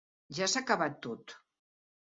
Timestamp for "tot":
1.07-1.39